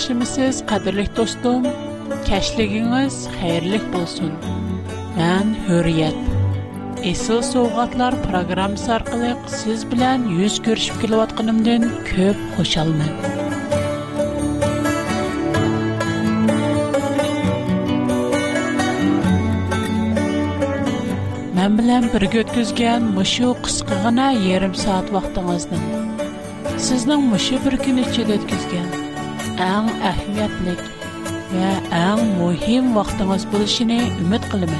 yaxshimisiz 0.00 0.56
qadrli 0.70 1.02
do'stim 1.16 1.64
kashligingiz 2.28 3.16
xayrli 3.38 3.80
bo'lsin 3.94 4.30
man 5.18 5.46
hurriyat 5.66 6.18
Esıl 7.12 7.40
Soğatlar 7.52 8.12
proqramı 8.26 8.78
arqalıq 8.96 9.40
siz 9.60 9.78
bilən 9.90 10.20
yüz 10.38 10.54
görüşüb 10.66 10.96
kelayotqanımdan 11.02 11.82
köp 12.10 12.38
xoşalman. 12.58 13.12
Mən 21.56 21.70
bilən 21.78 22.04
bir 22.12 22.24
götküzgən 22.36 23.02
muşu 23.18 23.48
qısqığına 23.64 24.28
yarım 24.48 24.74
saat 24.84 25.06
vaxtınızdan. 25.16 25.82
Sizdən 26.88 27.22
muşu 27.32 27.56
bir 27.66 27.74
gün 27.84 27.96
içində 28.06 28.36
ən 29.64 29.88
əhəmiyyətli 30.08 30.72
və 31.50 31.70
ən 31.96 32.20
mühim 32.38 32.92
vaxtınız 32.96 33.44
buluşunu 33.52 33.96
ümid 34.22 34.46
qılım. 34.52 34.72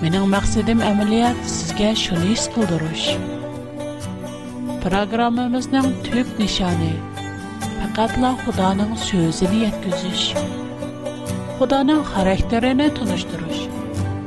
Mənim 0.00 0.24
məqsədim 0.34 0.80
əməliyyat 0.86 1.42
sizə 1.56 1.90
şunu 2.02 2.22
his 2.30 2.44
qıldırış. 2.54 3.04
Proqramımızın 4.84 5.88
tüp 6.08 6.28
nişanı 6.40 6.92
faqatla 7.78 8.30
Xudanın 8.46 8.96
sözünü 9.08 9.58
yetkizish. 9.66 10.24
Xudanın 11.58 12.00
xarakterini 12.14 12.88
tunuşdurur. 12.96 13.58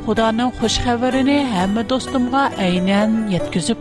Xudanın 0.05 0.51
xoş 0.59 0.75
xəbərini 0.85 1.39
həm 1.55 1.79
dostumğa 1.89 2.45
aynən 2.67 3.11
yetkizib 3.33 3.79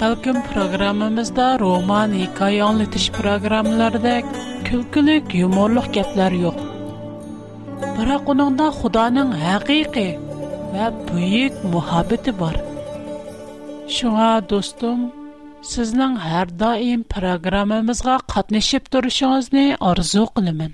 Balkim 0.00 0.42
programmamızda 0.52 1.58
roman, 1.58 2.12
hikaye 2.12 2.62
anlatış 2.62 3.10
programmalarda 3.12 4.12
külkülük, 4.64 5.34
yumorluq 5.40 5.86
gaplar 5.94 6.32
yo'q. 6.44 6.56
Biroq 7.96 8.24
uningda 8.34 8.66
Xudoning 8.78 9.30
haqiqiy 9.46 10.10
va 10.74 10.86
buyuk 11.08 11.54
muhabbati 11.72 12.32
bor. 12.42 12.56
Shunga 13.96 14.30
do'stim, 14.52 15.00
sizning 15.72 16.14
har 16.26 16.46
doim 16.64 17.02
programmamizga 17.16 18.16
qatnashib 18.34 18.84
turishingizni 18.96 19.66
orzu 19.92 20.22
qilaman. 20.36 20.72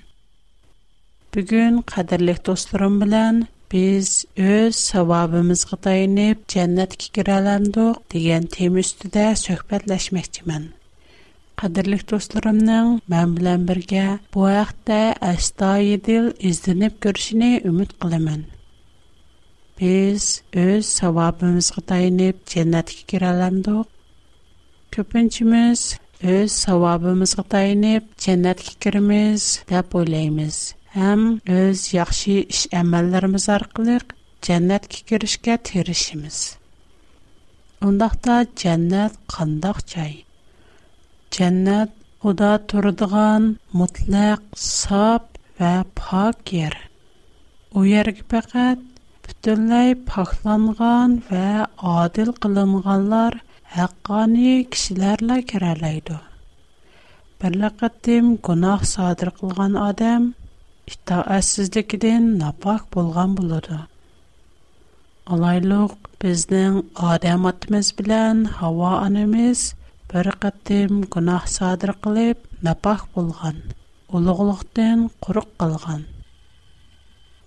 Bugun 1.35 1.75
qadrli 1.95 2.35
do'stlarim 2.49 2.95
bilan 3.05 3.35
biz 3.73 4.25
öz 4.37 4.75
savabımızga 4.75 5.77
dayanıp 5.83 6.47
cennetki 6.47 7.11
girelendik 7.13 8.13
degen 8.13 8.43
tem 8.45 8.77
üstüde 8.77 9.35
söhbetleşmekçimen. 9.35 10.63
Qadirlik 11.61 12.03
dostlarımnın 12.11 12.87
mən 13.11 13.33
bilən 13.37 13.63
birgə 13.71 14.03
bu 14.33 14.45
əxtdə 14.49 14.99
əstayidil 15.31 16.29
izdinib 16.51 16.97
görüşünü 17.05 17.49
ümit 17.71 17.95
qılımın. 18.05 18.45
Biz 19.81 20.29
öz 20.65 20.85
savabımızı 20.85 21.85
dayanıb 21.89 22.37
cennetki 22.55 23.07
girələndik. 23.15 23.85
Köpünçümüz 24.91 25.87
öz 26.23 26.51
savabımızı 26.61 27.43
dayanıb 27.55 28.03
cennetki 28.27 28.73
girmiz 28.87 29.51
dəb 29.73 29.85
һәм 30.93 31.21
үз 31.51 31.83
яхшы 31.95 32.33
эш 32.45 32.57
әмәлләребез 32.79 33.45
аркылы 33.53 33.93
дәннәткә 34.47 34.99
киришкә 35.11 35.55
тирешмиз. 35.69 36.41
Ондакта 37.87 38.35
дәннәт 38.61 39.15
кандак 39.35 39.79
чай. 39.93 40.25
Дәннәт 41.37 41.93
Худа 42.23 42.51
турдыган 42.59 43.49
мутлак, 43.73 44.41
сап 44.55 45.25
ва 45.59 45.83
пак 45.95 46.53
ер. 46.55 46.77
У 47.73 47.83
ерг 47.83 48.21
пакат 48.31 48.79
бүтүнлей 49.27 49.95
пакланган 50.07 51.19
ва 51.29 51.67
адил 51.75 52.31
кылынганлар 52.31 53.41
хаккани 53.73 54.63
кишилерле 54.71 55.41
киралайды. 55.43 56.15
Бирле 57.41 57.69
кытым 57.79 58.37
гунах 58.37 58.85
садыр 58.85 59.31
кылган 59.31 59.75
адам– 59.75 60.33
Ита, 60.87 61.23
а 61.27 61.37
сиздикен 61.41 62.25
набах 62.41 62.83
булган 62.95 63.35
булыды. 63.37 63.77
Алайрок 65.35 65.95
безнең 66.23 66.81
адам 67.11 67.45
атмиз 67.51 67.91
белән, 67.99 68.41
һава 68.59 68.89
анемиз 69.05 69.61
бер 70.13 70.29
каттем 70.45 71.05
гүнәһ 71.15 71.47
садыр 71.53 71.93
кылып, 72.07 72.43
набах 72.69 73.05
булган, 73.15 73.61
улыгылыктан 74.11 75.07
курук 75.27 75.55
калган. 75.63 76.03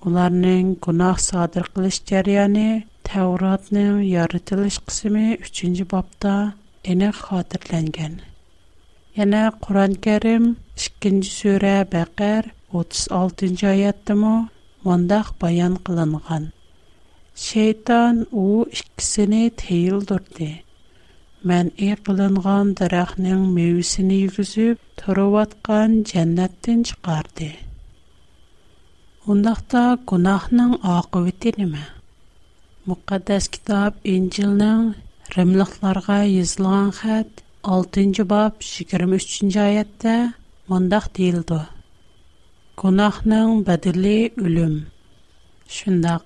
Оларның 0.06 0.72
гүнәһ 0.86 1.20
садыр 1.28 1.68
килиш 1.76 2.00
җыяны 2.12 2.66
Тавротның 3.06 4.00
ярытылыш 4.08 4.76
кысымы 4.88 5.24
3-нче 5.46 5.84
бабында 5.92 6.32
әне 6.92 7.12
хатırlанган. 7.20 8.16
Яңа 9.18 9.44
Куран-Карим 9.66 10.56
2 10.74 12.52
36-cı 12.74 13.68
ayətdəmə 13.70 14.30
vandaq 14.86 15.28
bayan 15.40 15.76
qılınğan. 15.86 16.48
Şeytan 17.34 18.24
u 18.32 18.64
ikkisini 18.66 19.50
teyildurdi. 19.62 20.48
Mən 21.46 21.70
e 21.78 21.92
qılınğan 22.06 22.72
dərəxnin 22.80 23.44
meyvisini 23.54 24.16
yüzüb, 24.24 24.80
toruvatqan 24.98 25.94
cənnətdən 26.10 26.82
çıxardı. 26.90 27.52
Ondaqda 29.30 29.84
günahның 30.10 30.74
aqıbeti 30.96 31.54
nimə? 31.60 31.84
Müqəddəs 32.90 33.46
kitab 33.54 34.02
İncilnin 34.04 34.94
Rimliqlarga 35.36 36.18
yazılğan 36.34 36.90
xət 36.98 37.46
6-cı 37.66 38.26
bab 38.30 38.58
23-cü 38.72 39.58
ayətdə 39.70 40.18
mundaq 40.70 41.10
deyildi. 41.16 41.62
Gonahnan 42.80 43.66
badeli 43.66 44.32
ölüm. 44.36 44.86
Şondaq 45.68 46.22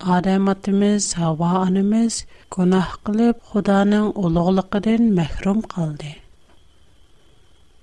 adamatimiz 0.00 1.14
hawa 1.14 1.62
önimiz 1.66 2.26
gonah 2.50 2.88
qılıp 3.04 3.38
Hudaning 3.42 4.18
ulughlygidan 4.18 5.02
mahrum 5.16 5.62
boldi. 5.62 6.16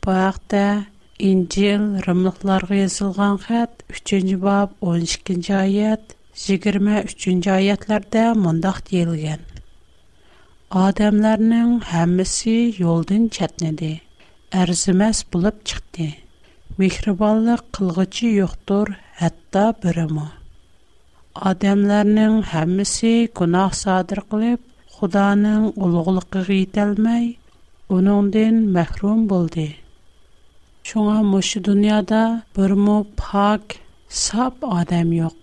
Bu 0.06 0.12
wagtdä 0.12 0.84
Injil 1.20 1.84
rimliklarga 2.08 3.38
hat 3.48 3.72
3-nji 3.92 4.42
bab 4.42 4.70
12-nji 4.82 5.56
ayat 5.58 6.02
23-nji 6.36 7.52
ayatlarda 7.52 8.34
mondaq 8.34 8.78
diligen. 8.92 9.40
Adamlarning 10.72 11.84
hammisi 11.84 12.74
yoldan 12.78 13.28
chatnidi. 13.28 14.02
Ärzimas 14.52 15.26
bolup 15.34 15.66
chiqtı. 15.66 16.25
Mihraballık 16.80 17.62
qılğıcı 17.75 18.28
yoqtır, 18.41 18.90
hatta 19.19 19.62
birimə. 19.84 20.25
Adəmlərin 21.52 22.41
həməsi 22.52 23.12
günah 23.40 23.72
sədir 23.81 24.19
qılıb, 24.34 24.59
Xudanın 24.97 25.69
ulugluğu 25.85 26.25
qətilməy, 26.35 27.30
onundən 27.97 28.59
məhrum 28.80 29.23
boldi. 29.32 29.67
Çünki 30.84 31.32
bu 31.32 31.64
dünyada 31.70 32.22
birmı 32.58 32.97
pak, 33.23 33.78
səb 34.26 34.53
adam 34.82 35.16
yox. 35.22 35.40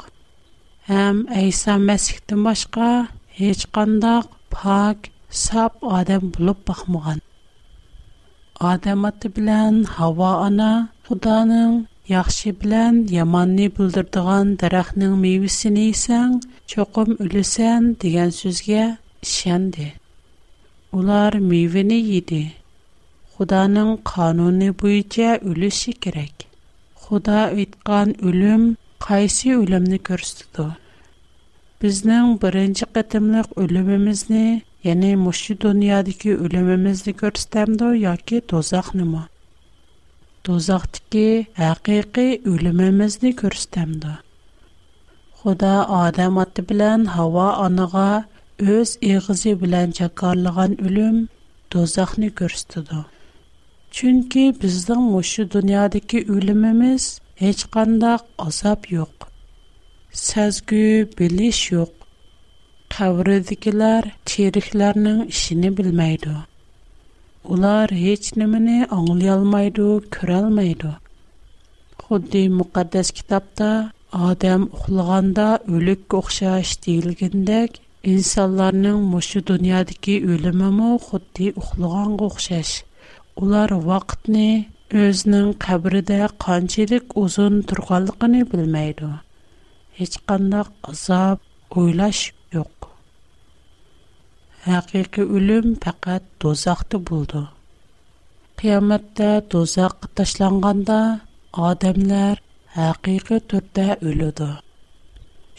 Həm 0.91 1.25
Əisa 1.45 1.79
məsihdən 1.89 2.45
başqa 2.51 2.91
heç 3.41 3.65
kandak 3.79 4.27
pak, 4.53 4.99
səb 5.47 5.73
adam 5.97 6.29
olub 6.39 6.59
paxmğan. 6.73 7.21
Adamat 8.75 9.21
bilən 9.37 9.87
hava 9.99 10.35
ana 10.49 10.73
Худаның 11.07 11.71
яхшы 12.09 12.51
белән 12.63 12.99
яманны 13.13 13.65
бүлдердегән 13.79 14.51
дарахның 14.63 15.15
мейвесен 15.23 15.75
исәң, 15.85 16.37
чокым 16.73 17.17
үлесән 17.25 17.89
дигән 18.05 18.31
сүзгә 18.37 18.85
ишәнде. 19.27 19.87
Улар 20.99 21.39
мейвене 21.49 21.97
йиде. 22.05 22.43
Худаның 23.35 23.91
кануны 24.13 24.69
буенча 24.85 25.33
үлеше 25.55 25.97
кирәк. 26.07 26.47
Худа 27.03 27.41
әйткән 27.49 28.15
үлем 28.31 28.69
кайсы 29.09 29.57
үлемне 29.59 29.99
күрсәтте? 30.11 30.69
Безнең 31.83 32.37
беренче 32.45 32.87
кытымлык 33.01 33.51
үлемебезне, 33.65 34.45
яни 34.93 35.15
мушы 35.27 35.59
дөньядагы 35.65 36.39
үлемебезне 36.47 37.19
күрсәтәмдо 37.25 37.93
яки 38.07 38.39
тозакнымы? 38.41 39.27
do'zaxdagi 40.47 41.25
haqiqiy 41.63 42.31
o'limimizni 42.53 43.31
ko'rsatamdi 43.41 44.15
xudo 45.43 45.75
odam 45.99 46.41
oti 46.45 46.63
bilan 46.71 47.05
havo 47.17 47.45
oniga 47.67 48.07
o'z 48.77 48.95
ig'izi 49.13 49.53
bilan 49.63 49.95
jakorlagan 50.01 50.75
o'lim 50.89 51.21
do'zaxni 51.75 52.33
ko'rsatdi 52.43 53.01
chunki 54.01 54.45
bizning 54.65 55.05
mushu 55.15 55.47
dunyodagi 55.57 56.25
o'limimiz 56.37 57.07
hech 57.45 57.65
qandaq 57.79 58.27
azob 58.49 58.91
yo'q 58.99 59.17
sazgu 60.27 60.85
bilish 61.23 61.63
yo'q 61.75 61.93
qabridagilar 62.97 64.15
cheriklarning 64.35 65.21
ishini 65.37 65.71
bilmaydi 65.81 66.37
Ular 67.51 67.91
hech 67.91 68.31
nimani 68.39 68.87
anglay 68.87 69.69
ko'rolmaydi. 70.15 70.91
Xuddi 72.03 72.43
muqaddas 72.59 73.09
kitobda 73.19 73.71
odam 74.27 74.69
uxlaganda 74.77 75.47
o'likka 75.79 76.21
o'xshash 76.21 76.75
deyilgandek, 76.85 77.81
insonlarning 78.13 79.01
mushu 79.15 79.41
dunyodagi 79.51 80.15
o'limimi 80.37 80.91
xuddi 81.09 81.49
uxlaganga 81.65 82.29
o'xshash. 82.31 82.75
Ular 83.43 83.71
vaqtni 83.91 84.47
o'zining 85.03 85.49
qabrida 85.67 86.21
qanchalik 86.47 87.17
uzun 87.25 87.61
turganligini 87.73 88.45
bilmaydi. 88.55 89.11
Hech 89.99 90.17
qanday 90.31 90.71
azob 90.95 91.43
o'ylash 91.83 92.23
Әақиігі 94.71 95.23
үлім 95.37 95.65
пақат 95.85 96.23
дозақты 96.43 96.99
булды. 97.07 97.41
Қиямэтті 98.61 99.31
дозақ 99.55 99.97
қыташланғанда 100.05 100.99
адамлар 101.71 102.39
әақиігі 102.85 103.39
түртті 103.51 103.87
үлуды. 104.11 104.47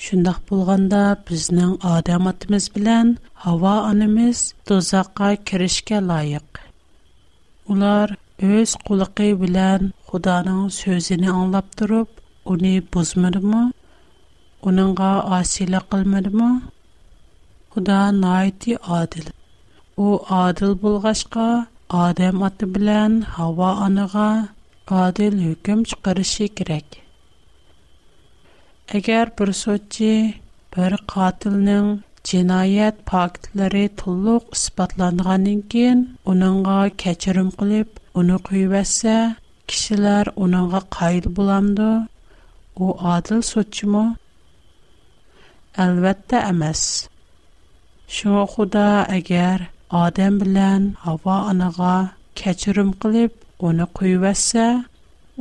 Шындах 0.06 0.40
булғанда 0.52 1.02
бізнің 1.28 1.74
адаматымыз 1.92 2.70
білян 2.78 3.12
хава 3.44 3.74
анимыз 3.90 4.46
дозақа 4.72 5.34
керешке 5.52 6.00
лайык. 6.08 6.62
Улар 7.68 8.16
өз 8.40 8.78
қулықи 8.88 9.34
білян 9.44 9.92
худанын 10.14 10.70
сөзіні 10.78 11.28
анлап 11.34 11.76
дырып 11.82 12.24
уни 12.48 12.78
бузмир 12.96 13.42
ма, 13.52 13.64
униңа 14.64 15.12
асила 15.42 15.84
Худа 17.74 18.06
найти 18.12 18.78
адил. 19.00 19.26
У 19.98 20.20
адил 20.30 20.76
булгашка, 20.82 21.66
адам 21.90 22.44
аты 22.48 22.68
белән 22.74 23.16
хава 23.36 23.70
аныга 23.86 24.26
адил 25.06 25.34
хөкем 25.46 25.80
чыгарышы 25.90 26.50
кирәк. 26.60 26.86
Әгәр 29.00 29.32
бер 29.42 29.52
сотчы 29.62 30.12
бер 30.78 30.98
катылның 31.16 31.88
җинаят 32.32 33.00
фактлары 33.14 33.84
тулык 34.04 34.54
испатланганнан 34.58 35.50
кин, 35.74 36.04
уныңга 36.36 36.78
кечерим 37.06 37.50
кылып, 37.62 37.98
уны 38.22 38.38
куйбәсә, 38.52 39.16
кишләр 39.66 40.30
уныңга 40.46 40.84
кайыл 41.00 41.32
буламды. 41.42 41.90
У 42.78 42.94
адил 43.16 43.42
сотчымы? 43.54 44.06
Әлбәттә 45.88 46.44
эмас. 46.54 46.88
Шуңа 48.12 48.40
Худа 48.52 48.82
әгәр 49.18 49.62
Адам 50.00 50.36
белән 50.42 50.88
Хава 51.04 51.36
анага 51.52 51.92
кечирим 52.42 52.90
кылып, 53.04 53.36
аны 53.68 53.86
куйвәсә, 54.00 54.66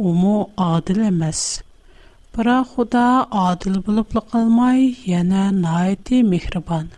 уму 0.09 0.37
адил 0.69 1.01
эмас. 1.09 1.41
Бара 2.35 2.63
Худа 2.75 3.27
адил 3.47 3.81
булып 3.87 4.15
калмай, 4.31 4.97
яна 5.07 5.51
найти 5.53 6.23
мехрибан. 6.23 6.91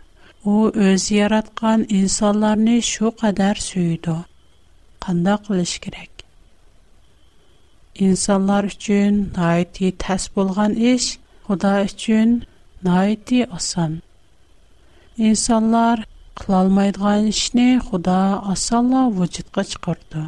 u 0.53 0.55
o'z 0.87 1.03
yaratgan 1.19 1.79
insonlarni 1.99 2.75
shu 2.91 3.07
qadar 3.21 3.55
suydi 3.69 4.15
qandoq 5.05 5.39
qilish 5.47 5.71
kerak 5.85 6.11
insonlar 8.09 8.63
uchun 8.73 9.13
noiti 9.37 9.87
tas 10.03 10.23
bo'lgan 10.35 10.71
ish 10.91 11.07
xudo 11.47 11.71
uchun 11.87 12.29
noiti 12.89 13.39
oson 13.57 13.91
Иnsanlar 15.17 16.05
qılalmaydığı 16.35 17.27
işni 17.27 17.75
Xuda 17.81 18.43
asalla 18.45 19.11
vücudğa 19.21 19.63
çıxardı. 19.63 20.23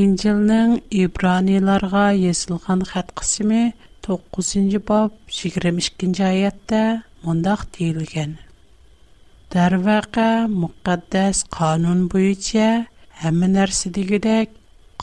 İncilning 0.00 0.82
İbraniylarga 0.90 2.02
yəslən 2.24 2.80
xatqışımı 2.90 3.60
9-cı 4.06 4.80
bob 4.88 5.12
22-ci 5.36 6.22
ayetdə 6.32 6.82
mondaq 7.26 7.60
deyilir 7.78 8.06
ki. 8.16 8.26
Darvaqə 9.54 10.28
müqəddəs 10.60 11.44
qanun 11.58 12.02
buyucə 12.16 12.68
həm 13.22 13.42
nərsidigədək 13.56 14.46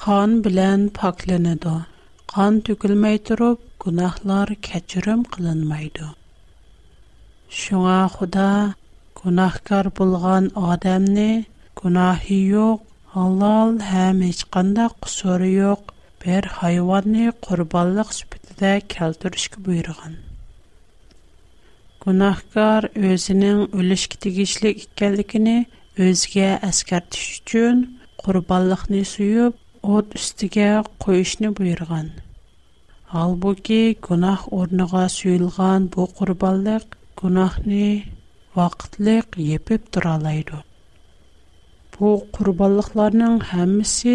qan 0.03 0.35
bilan 0.49 0.87
paklanıdı. 0.99 1.75
Qan 2.35 2.53
tökülməy 2.71 3.17
turub 3.31 3.59
günahlar 3.85 4.47
Шуңа 7.57 7.93
Худа 8.13 8.47
гунахкар 9.19 9.87
булган 9.99 10.49
адамны 10.63 11.45
гунахи 11.79 12.35
юк, 12.55 12.83
халал 13.13 13.71
һәм 13.91 14.19
һеч 14.25 14.43
кандай 14.55 14.87
кусуры 15.05 15.49
бер 16.25 16.47
хайванны 16.57 17.31
курбанлык 17.41 18.13
сүпетидә 18.13 18.75
калтырышкә 18.93 19.63
буйрыган. 19.65 20.17
Гунахкар 22.05 22.91
өзінің 23.09 23.65
үлеш 23.79 24.05
китегичлек 24.13 24.85
икәнлеген 24.85 25.49
өзгә 26.09 26.51
әскәртүш 26.69 27.25
өчен 27.39 27.81
курбанлыкны 28.21 29.01
суеп, 29.15 29.57
от 29.81 30.13
үстигә 30.21 30.85
куешне 31.01 31.49
буйрыган. 31.49 32.11
Албуки 33.09 33.97
гунах 34.07 34.47
орныга 34.53 35.09
суелган 35.09 35.87
бу 35.87 36.05
курбанлык 36.05 36.98
Гунахне 37.21 37.87
вақтлик 38.57 39.27
епеп 39.55 39.83
туралайду. 39.91 40.61
Бу 41.93 42.07
курбанлықларның 42.35 43.33
һәммәсе 43.49 44.13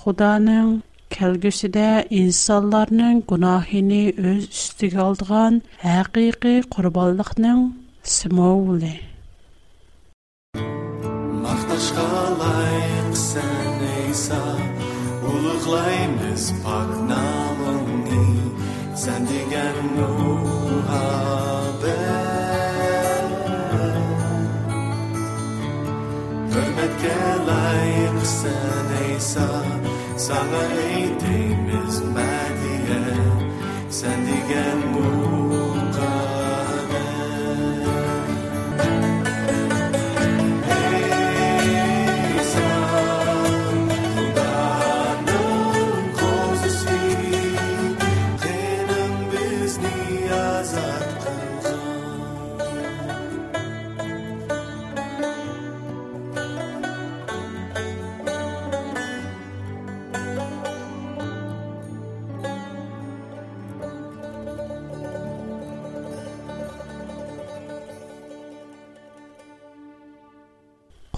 Худаның 0.00 0.70
келгошыда 1.16 1.88
инсандарның 2.20 3.20
гунаһын 3.32 3.90
үз 4.32 4.48
үстигә 4.48 5.02
алдыган 5.04 5.60
һақиқи 5.84 6.54
курбанлыкның 6.76 7.60
символы. 8.16 8.94
Махташ 11.44 11.86
каралайсен 11.98 13.86
әйса. 13.92 14.40
Улыглайбыз 15.34 16.44
парнамыны. 16.64 18.24
Зән 19.04 19.28
дигән 19.28 19.76
himmet 26.76 26.94
kää 27.02 27.36
laim 27.46 28.20
sen 28.24 29.06
ei 29.08 29.20
saa, 29.20 29.64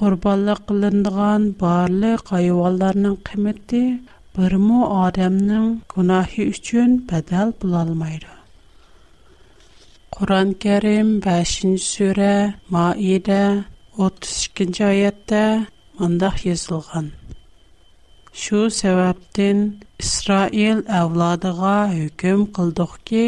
qurbanla 0.09 0.55
qılındyğan 0.69 1.43
barlıq 1.63 2.21
qayıbaların 2.31 3.15
qimmeti 3.29 3.83
bir 4.37 4.53
mu 4.67 4.81
adamның 5.07 5.67
gunahi 5.95 6.43
üçin 6.55 6.91
bedel 7.09 7.49
bulalmaira. 7.63 8.35
Qur'an-Kärim 10.15 11.09
5-nçe 11.27 11.79
süra 11.93 12.37
Maida 12.75 13.45
32-nji 14.03 14.83
ayetdə 14.95 15.45
monda 15.99 16.31
yazılğan. 16.49 17.07
Şu 18.41 18.59
säbäpten 18.81 19.59
İsrail 20.05 20.79
avladığığa 21.03 21.87
hüküm 21.99 22.41
qıldıq 22.57 22.93
ki 23.09 23.25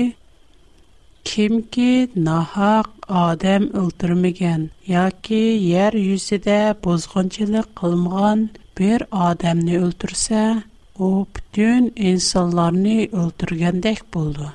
kimki 1.29 1.93
nahaq 2.27 2.87
адам 3.11 3.64
ұлтрымиген, 3.81 4.69
яки, 4.87 5.40
яр 5.69 5.97
юсиде 5.99 6.59
бозғанчили 6.85 7.62
қылымған 7.81 8.45
бір 8.79 9.05
адамны 9.11 9.81
ұлтрысэ, 9.88 10.43
о 11.02 11.09
бүтюн 11.35 11.88
инсаларни 11.97 13.09
ұлтрыгандек 13.23 14.02
болды. 14.14 14.47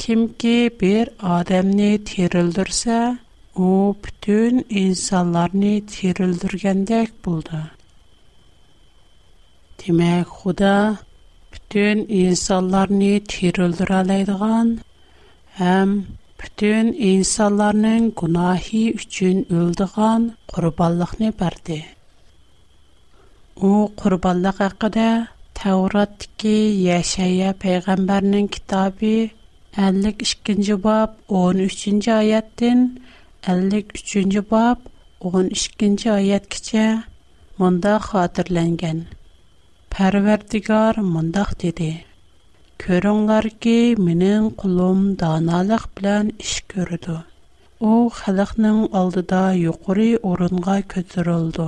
Кимки 0.00 0.70
бір 0.80 1.12
адамны 1.38 1.92
тир 2.10 2.34
ұлтрысэ, 2.42 3.00
о 3.54 3.72
бүтюн 4.02 4.64
инсаларни 4.68 5.80
тир 5.86 6.22
ұлтрыгандек 6.26 7.12
болды. 7.24 7.62
Диме, 9.78 10.24
худа 10.24 10.98
бүтюн 11.54 12.06
инсаларни 12.08 13.20
тир 13.20 13.62
ұлтрыгандеган, 13.68 14.80
ам, 15.58 15.94
bütün 16.44 16.92
insanların 16.98 18.02
günahı 18.20 18.82
üçün 19.00 19.46
öldüğən 19.60 20.22
qurbanlıqni 20.54 21.30
bərdi. 21.40 21.78
O 23.70 23.92
qurbanlıq 24.02 24.60
haqqında 24.64 25.06
Tevratdakı 25.60 26.52
Yeşaya 26.86 27.48
peyğəmbərinin 27.64 28.48
kitabı 28.56 29.12
52-ci 29.86 30.76
bab 30.84 31.10
13-cü 31.40 32.10
ayətdən 32.22 32.80
53-cü 33.56 34.42
bab 34.54 34.86
12-ci 35.32 36.10
ayətcə 36.18 36.86
munda 37.58 37.96
xatırlanğan. 38.10 38.98
Pərverdigar 39.98 41.00
mundaq 41.12 41.50
dedi: 41.62 41.90
Көрөңдөр 42.82 43.46
ки, 43.64 43.72
менин 44.08 44.44
кулум 44.62 44.98
даналык 45.22 45.86
менен 46.02 46.28
иш 46.44 46.50
көрдү. 46.72 47.14
У 47.86 47.94
халыктын 48.18 48.78
алдыда 49.00 49.40
юкури 49.60 50.06
орунга 50.32 50.76
көтөрүлдү. 50.94 51.66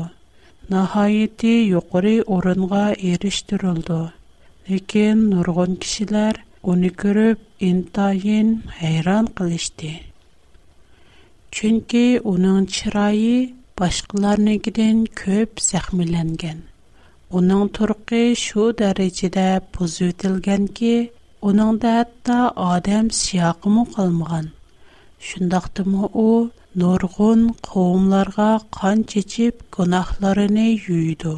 Нахайети 0.74 1.52
юкури 1.78 2.14
орунга 2.36 2.84
эриштирилди. 3.12 3.98
Лекин 4.70 5.26
нургон 5.32 5.74
кишилер 5.86 6.38
уни 6.62 6.92
көрүп, 7.02 7.38
интайын 7.72 8.54
хайран 8.78 9.26
кылышты. 9.40 9.92
Чүнки 11.50 12.06
унун 12.34 12.70
чырайы 12.78 13.36
башкаларныкыдан 13.82 15.06
көп 15.24 15.58
сахмиленген. 15.70 16.69
Оның 17.38 17.60
турқи 17.76 18.20
шу 18.42 18.62
дәрежеде 18.78 19.42
бұзу 19.76 20.06
тілген 20.22 20.64
ке, 20.78 20.94
оның 21.50 21.68
да 21.84 21.90
әтті 22.00 22.38
адам 22.68 23.10
сияқы 23.18 23.70
му 23.74 23.84
қалмыған. 23.92 24.48
Шындақты 25.28 25.84
му 25.90 26.08
о, 26.22 26.48
нұрғын 26.84 27.44
қоумларға 27.68 28.48
қан 28.78 29.04
чечіп, 29.14 29.62
гунахларыны 29.78 30.64
юйду. 30.74 31.36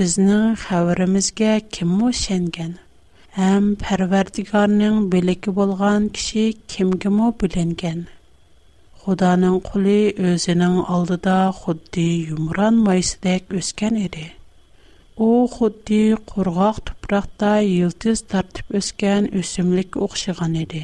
Бізнің 0.00 0.56
хәвірімізге 0.64 1.52
кім 1.76 1.92
му 2.00 2.10
шенген? 2.24 2.72
Әм 3.50 3.68
пәрвердігарның 3.84 5.02
білігі 5.16 5.50
болған 5.60 6.08
кіші 6.20 6.46
кімгі 6.76 7.12
му 7.18 7.28
біленген? 7.44 8.06
Худаның 9.04 9.60
құли 9.68 10.00
өзінің 10.32 10.80
алдыда 10.96 11.40
худди 11.60 12.08
юмран 12.38 12.82
өскен 12.96 14.04
оу 15.24 15.42
худдий 15.56 16.10
қургақ 16.30 16.76
тупрақта 16.86 17.50
йылдиз 17.76 18.18
тартип 18.32 18.68
өскен 18.78 19.28
өсімлик 19.40 19.94
ухшыған 20.04 20.56
иди. 20.64 20.80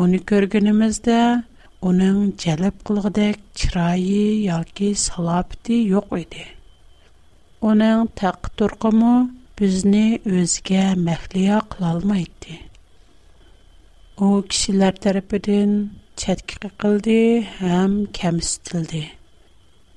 Оны 0.00 0.18
көргенімізді 0.30 1.18
оның 1.90 2.16
көліп 2.42 2.80
қылығды 2.88 3.26
кирайи, 3.60 4.24
ялги, 4.48 4.88
салабди 5.06 5.76
йоқ 5.92 6.10
иди. 6.24 6.44
Оның 7.68 8.08
тақ 8.18 8.50
турғыму 8.58 9.12
бізни 9.60 10.02
өзге 10.40 10.82
мәхлия 11.06 11.60
қылалма 11.76 12.18
ідди. 12.26 12.58
О 14.18 14.42
кишилар 14.42 14.98
тарапидын 14.98 15.76
чадки 16.16 16.58
кақылди 16.64 17.46
хам 17.60 18.00
кәмістілди. 18.18 19.04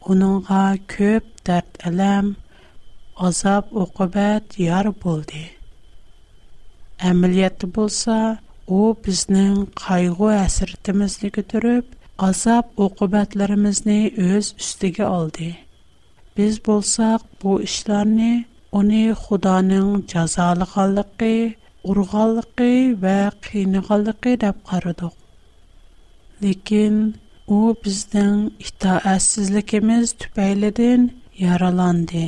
Оныңа 0.05 0.62
көп 0.94 1.32
дарт 1.46 1.82
әлем 1.89 2.36
Azab 3.17 3.63
oqibat 3.81 4.60
yar 4.60 4.88
buldi. 5.03 5.43
Ameliyat 7.10 7.62
bolsa, 7.75 8.39
u 8.67 8.79
bizning 9.05 9.55
qayg'u 9.84 10.27
asirtimizdagi 10.45 11.43
turib, 11.53 11.86
azab 12.27 12.65
oqibatlarimizni 12.88 13.95
o'z 14.25 14.45
ustiga 14.65 15.05
oldi. 15.19 15.48
Biz 16.38 16.60
bo'lsak, 16.67 17.22
bu 17.43 17.51
ishlarni 17.67 18.34
uni 18.81 19.00
Xudoning 19.24 19.89
jazoli 20.15 20.67
xalliqki, 20.74 21.31
urg'onliqqi 21.95 22.72
va 23.05 23.15
qiyniqliqqi 23.48 24.31
deb 24.45 24.57
qaradik. 24.74 25.13
Lekin 26.43 26.95
u 27.55 27.60
bizning 27.88 28.38
itoatsizligimiz 28.69 30.07
tupaylidan 30.24 31.01
yaralandi. 31.45 32.25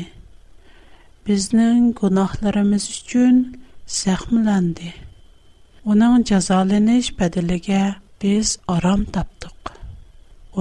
bizning 1.28 1.88
gunohlarimiz 2.00 2.84
uchun 2.98 3.36
zahmlandi. 4.00 4.92
Оның 5.94 6.24
жазаланыш 6.30 7.10
бәділіге 7.22 7.80
biz 8.24 8.52
арам 8.76 9.04
таптық. 9.18 9.74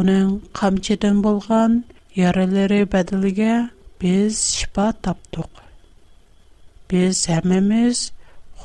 Оның 0.02 0.32
қамчыдан 0.60 1.20
болған 1.26 1.76
яралары 2.22 2.80
бәділіге 2.96 3.52
biz 4.04 4.40
шипа 4.58 4.88
таптық. 5.08 5.52
Biz 6.92 7.22
әміміз 7.36 8.02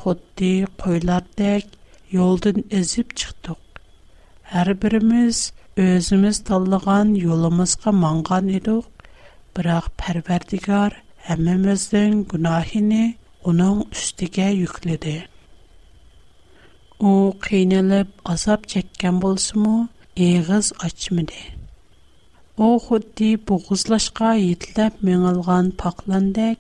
xuddi 0.01 0.51
qo'ylardek 0.81 1.70
yo'ldan 2.17 2.65
ezib 2.81 3.13
chiqdik. 3.24 3.62
Har 4.55 4.74
birimiz 4.84 5.43
o'zimiz 5.86 6.41
tanlagan 6.50 7.13
yo'limizga 7.27 7.93
mangan 8.05 8.50
edik, 8.62 8.89
biroq 9.55 9.86
Parvardigor 10.03 10.98
Әмэміздің 11.30 12.13
гунахини 12.32 13.00
уның 13.50 13.82
үстіге 13.94 14.46
юкліді. 14.60 15.12
О, 16.98 17.12
кейнеліп 17.48 18.10
азап 18.32 18.66
чеккен 18.72 19.20
болсуму, 19.25 19.74
ийгыз 20.28 20.72
ачмыды. 20.88 21.38
О, 22.68 22.80
худди 22.88 23.30
бугузлашка 23.51 24.32
йетлеп 24.42 24.98
мүңылған 25.10 25.70
пақландек, 25.84 26.58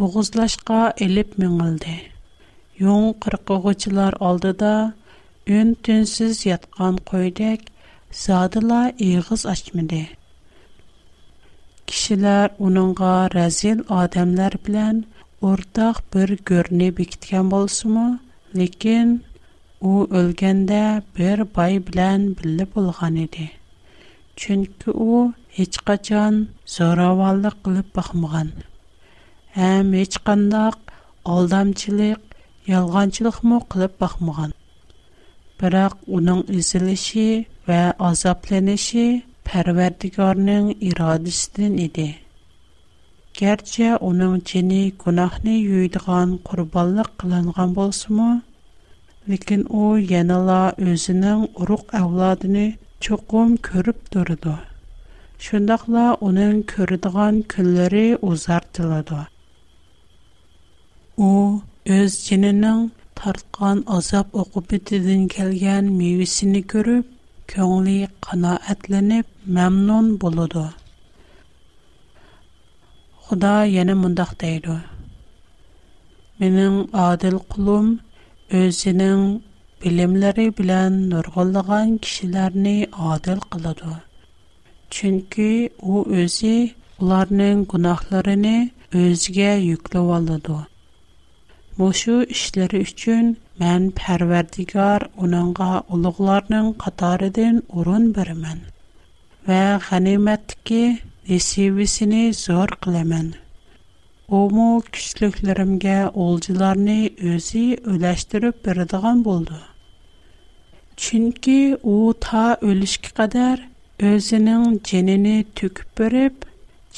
бугузлашка 0.00 0.82
еліп 1.06 1.38
мүңылди. 1.44 1.94
Йон 2.82 3.08
қырқа 3.26 3.60
ғучылар 3.68 4.18
алдыда, 4.30 4.74
үн 5.60 5.76
түнсіз 5.90 6.42
ятған 6.50 6.98
койдек, 7.12 7.70
садыла 8.24 8.84
ийгыз 9.10 9.46
ачмыды 9.54 10.02
кишILAR 11.88 12.52
уның 12.66 12.92
гәразел 12.98 13.82
адамлар 14.02 14.54
белән 14.68 15.00
ортақ 15.48 15.98
бер 16.14 16.32
görнә 16.50 16.88
бик 17.00 17.16
иткән 17.18 17.50
булсымы, 17.54 18.04
ләкин 18.58 19.10
ул 19.88 20.06
өлгәндә 20.20 20.82
бер 21.18 21.42
пай 21.58 21.78
белән 21.88 22.24
билеп 22.40 22.72
булган 22.78 23.18
иде. 23.26 23.50
Чөнки 24.36 24.90
ул 24.94 25.32
hiç 25.58 25.78
качан 25.88 26.38
сораваллык 26.76 27.58
кылып 27.64 27.92
бакмаган, 27.94 28.50
һәм 29.56 29.92
hiç 30.00 30.18
кانداк 30.26 30.78
алдамчылык, 31.24 32.20
ялганчылык 32.66 33.42
мо 33.42 33.60
кылып 33.68 33.98
бакмаган. 34.00 34.54
Бирақ 35.60 35.94
уның 36.10 36.42
илзелеше 36.50 37.44
və 37.68 39.22
Pärwärdigorning 39.46 40.66
iradesinden 40.88 41.76
ide. 41.78 42.14
Gerçe 43.34 43.96
onun 43.96 44.40
çene 44.40 44.88
günahni 45.04 45.54
yüdğan 45.56 46.38
qurbanlık 46.44 47.18
kılınğan 47.18 47.74
bolsımı? 47.74 48.42
Lekin 49.28 49.62
o 49.64 49.96
yenala 49.98 50.72
özining 50.78 51.48
uruq 51.60 51.84
avladını 51.92 52.72
çoqum 53.00 53.56
körip 53.56 54.12
durdu. 54.12 54.58
Şundoqla 55.42 56.14
onun 56.20 56.62
köridığan 56.62 57.42
külleri 57.42 58.18
uzartıldı. 58.22 59.28
O 61.18 61.60
öz 61.86 62.24
çeninin 62.24 62.92
tarıqğan 63.14 63.84
azap 63.86 64.34
oqıp 64.34 64.70
bitizin 64.70 65.28
kelğan 65.28 65.84
mevisini 65.84 66.66
көңілі 67.52 67.96
қанаәтленіп, 68.26 69.26
мәмнун 69.56 70.06
болуды. 70.22 70.62
Худа 73.24 73.50
ені 73.82 73.96
мұндақ 74.00 74.32
дейді. 74.42 74.76
Менің 76.40 76.78
адил 77.06 77.36
құлым 77.52 77.90
өзінің 78.60 79.22
білімлері 79.84 80.46
білән 80.60 80.96
нұрғылыған 81.12 81.92
кішілеріні 82.04 82.74
адил 83.14 83.40
қылады. 83.52 83.94
Чүнкі 84.94 85.50
о 85.82 86.02
өзі 86.24 86.56
оларының 87.00 87.64
күнақларыны 87.74 88.56
өзге 89.04 89.52
юклі 89.66 90.04
валады. 90.10 90.60
Мұшу 91.78 92.20
үшлері 92.24 92.84
үшін 92.84 93.00
үшін 93.00 93.32
Мән 93.62 93.84
Пәрвәрдигар 93.98 95.02
уныңга 95.24 95.66
улыгларның 95.96 96.70
катарыдан 96.84 97.60
урын 97.80 98.08
бермен. 98.16 98.62
Вә 99.50 99.58
ғаниметки 99.88 100.80
несивісіні 101.28 102.22
зор 102.38 102.72
қылымен. 102.86 103.28
Ому 104.38 104.66
күшліклерімге 104.88 105.94
олжыларны 106.24 106.96
өзі 107.34 107.62
өләштіріп 107.94 108.58
бірдіған 108.66 109.22
болды. 109.28 109.60
Чүнкі 111.04 111.56
о 111.92 111.94
та 112.26 112.44
өлішкі 112.72 113.14
қадар 113.20 113.62
өзінің 114.10 114.66
женіні 114.90 115.36
түкіп 115.60 115.94
біріп, 116.02 116.42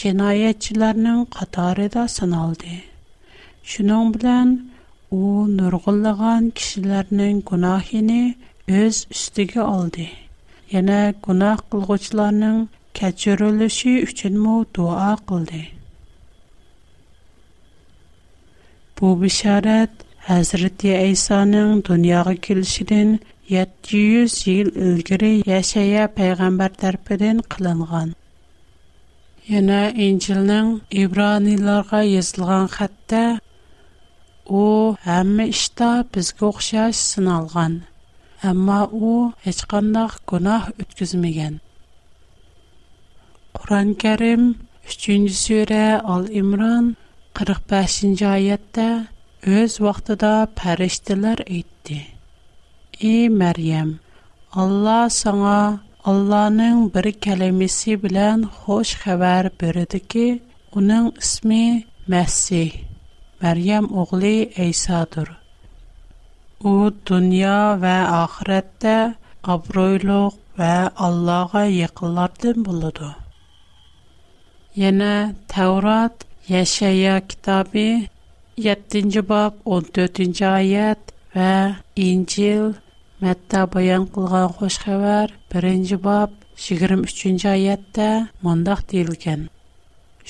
женайетчіларның 0.05 1.21
қатарыда 1.37 2.07
саналды. 2.17 2.79
Шының 3.75 4.15
білән, 4.17 4.57
u 5.11 5.47
nurg'unlagan 5.49 6.51
kishilarning 6.55 7.43
gunohini 7.47 8.35
o'z 8.71 9.03
ustiga 9.15 9.63
oldi 9.65 10.09
yana 10.73 11.15
gunoh 11.25 11.57
qilg'uvchilarning 11.71 12.67
kechirilishi 12.99 13.93
uchunmi 14.09 14.65
duo 14.75 15.15
qildi 15.31 15.61
bu 18.99 19.07
bisharat 19.23 19.93
hazrati 20.29 20.89
aysoning 20.97 21.83
dunyoga 21.89 22.35
kelishidan 22.49 23.19
700 23.55 24.43
yil 24.47 24.71
ilgari 24.89 25.33
yashaya 25.47 26.05
payg'ambar 26.19 26.71
tarafidan 26.83 27.39
qilingan 27.55 28.09
yana 29.55 29.81
injilning 30.09 30.69
ibroniylarga 31.05 32.03
yozilgan 32.09 32.67
xatda 32.79 33.25
У 34.47 34.65
һәм 35.05 35.31
мишта 35.41 35.87
безгә 36.17 36.47
охшаш 36.49 36.95
сыналган, 37.05 37.73
әмма 38.50 38.76
ул 38.99 39.33
هیچқанда 39.47 40.05
гынаһ 40.33 40.69
үткәзмәгән. 40.85 41.57
Куран-Карим 43.59 44.45
3-нче 44.87 45.35
сүре, 45.38 45.83
ол 46.15 46.29
Имран 46.43 46.93
45-нче 47.35 48.29
аятта 48.31 48.87
үз 49.49 49.81
вакытыда 49.83 50.33
фәришталәр 50.62 51.43
әйтте: 51.50 52.07
"И 53.00 53.29
Мәрйем, 53.29 53.97
Алла 54.55 55.09
саңа 55.11 55.81
Алланың 56.07 56.85
бер 56.95 57.11
сәлемесе 57.19 57.97
белән 57.99 58.47
яхшы 58.69 59.03
хәбар 59.03 59.50
бирде 59.59 59.99
ки, 59.99 60.26
аның 60.73 61.17
исме 61.19 61.62
Мәсих." 62.07 62.85
Məryəm 63.43 63.87
oğlu 64.00 64.31
İsa'dır. 64.66 65.28
O 66.69 66.73
dünya 67.09 67.57
və 67.83 67.90
axirətdə 68.23 68.93
abroyluq 69.55 70.38
və 70.61 70.71
Allah'a 71.09 71.66
yaxınlardan 71.71 72.64
buludu. 72.69 73.11
Yana 74.83 75.35
Tevrat 75.52 76.25
Yaşaya 76.49 77.21
kitabı 77.28 77.87
7-ci 78.69 79.23
bab 79.28 79.61
14-cü 79.81 80.46
ayət 80.61 81.12
və 81.37 81.53
İncil 82.09 82.70
Mətta 83.25 83.66
bayan 83.77 84.09
qılğan 84.16 84.49
xoş 84.57 84.81
xəbər 84.87 85.37
1-ci 85.57 86.01
bab 86.09 86.33
23-cü 86.70 87.53
ayətdə 87.53 88.09
mondaq 88.42 88.81
deyilgən. 88.92 89.44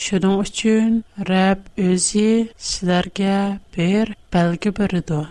Şunun 0.04 0.42
üçün 0.44 0.88
Rəbb 1.28 1.70
özü 1.84 2.24
sizlərə 2.66 3.36
bir 3.76 4.10
bəlgi 4.34 4.70
biridir. 4.76 5.28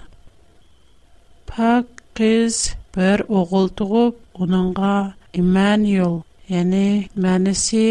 Pak 1.52 1.90
qız 2.20 2.56
bir 2.96 3.20
oğul 3.42 3.68
doğub, 3.82 4.16
onunğa 4.42 4.96
İmmanuel, 5.42 6.16
yəni 6.56 6.82
mənisi 7.28 7.84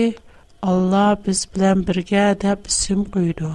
Allah 0.72 1.14
biz 1.28 1.44
bilən 1.54 1.84
birgə 1.92 2.24
dəb 2.46 2.66
isim 2.72 3.04
qoydu. 3.16 3.50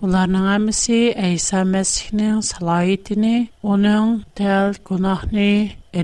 Bunların 0.00 0.38
hamısı 0.50 1.00
İsa 1.32 1.64
Məsihinin 1.74 2.38
səlahiyyətini, 2.52 3.34
onun 3.74 4.14
dəl 4.42 4.78
günahını 4.92 5.50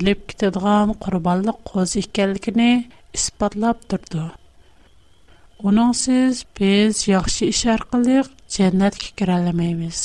elib 0.00 0.26
gedən 0.40 0.96
qurbanlıq 1.06 1.58
qoz 1.72 1.96
ikənligini 2.02 2.68
isbatlab 3.20 3.78
durdu. 3.94 4.26
Унаңсиз, 5.64 6.40
біз 6.58 6.98
яхши 7.08 7.46
ішар 7.50 7.80
қылығ, 7.92 8.26
дженнат 8.54 8.96
ке 9.02 9.06
кераламейміз. 9.20 10.00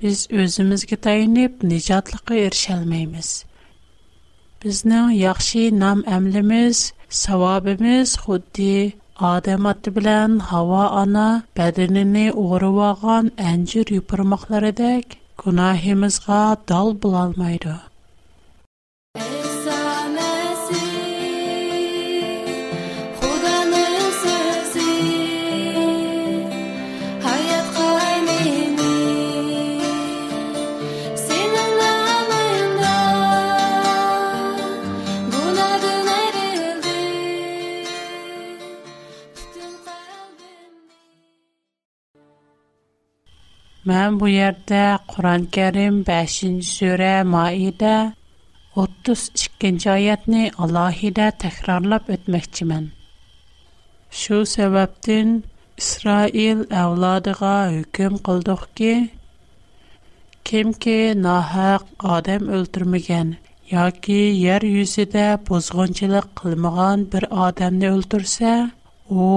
Біз 0.00 0.20
өзімізге 0.44 0.96
тайынип, 1.06 1.60
нежатлығы 1.72 2.38
ершаламейміз. 2.46 3.28
Бізнің 4.64 5.10
яхши 5.20 5.66
нам-эмлиміз, 5.82 6.80
савабиміз, 7.20 8.14
худди, 8.24 8.94
адаматті 9.32 9.92
білян, 9.98 10.38
хава 10.48 10.86
ана, 11.02 11.26
бәдінини 11.60 12.24
оғрываған 12.32 13.30
әнчир 13.52 13.92
юпырмақлары 13.98 14.72
дек, 14.80 15.18
кунахимызға 15.44 16.42
дал 16.72 16.96
бұл 17.04 17.36
Мен 43.86 44.14
бу 44.20 44.26
ердә 44.28 44.86
Куран 45.10 45.42
Кәрим 45.56 45.98
5-нче 46.06 46.64
сүре 46.72 47.10
Маидә 47.32 47.90
32-нче 48.76 49.90
аятны 49.92 50.40
алаһида 50.64 51.28
тәкрарлап 51.44 52.08
Шу 54.22 54.40
сәбәптән 54.54 55.30
Исраил 55.84 56.64
авладыга 56.80 57.52
хөкем 57.76 58.18
кылдык 58.18 58.62
ки, 58.80 58.90
кем 60.50 60.72
ки 60.86 60.96
нахак 61.26 61.82
адам 62.16 62.48
өлтүрмәгән 62.58 63.30
яки 63.76 64.18
яр 64.40 64.64
юзидә 64.70 65.28
бузгынчылык 65.46 66.26
кылмаган 66.42 67.04
бер 67.14 67.28
адамны 67.46 67.90
өлтүрсә, 68.00 68.56
у 69.22 69.30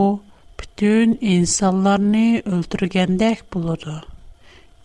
бүтән 0.57 1.17
инсанларны 1.37 2.29
өлтүргәндәк 2.45 3.45
булыды. 3.55 4.01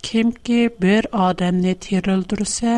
Kimki 0.04 0.56
bir 0.68 0.76
бир 0.82 1.04
адамни 1.26 1.72
тир 1.84 2.04
үлдурсэ, 2.14 2.72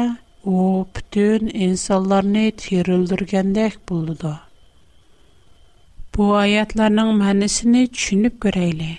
о 0.50 0.56
битун 0.96 1.48
инсаларни 1.68 2.44
тир 2.62 2.86
үлдургендэх 2.96 3.78
булуду. 3.90 4.30
Бу 6.14 6.24
аятларның 6.42 7.08
мәнісіні 7.18 7.82
чүніп 8.02 8.36
көрейли. 8.44 8.92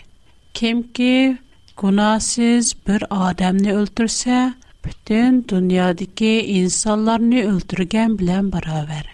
Ким 0.59 0.83
ки 0.97 1.39
кунасиз 1.79 2.73
бир 2.89 3.07
адамни 3.19 3.71
үлдурсэ, 3.79 4.39
битун 4.83 5.39
дуниадики 5.47 6.33
инсаларни 6.59 7.45
үлдурген 7.53 8.17
билан 8.19 8.49
бара 8.57 8.83
вэр. 8.91 9.07